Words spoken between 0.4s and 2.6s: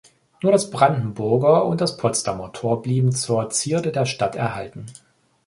Nur das Brandenburger und das Potsdamer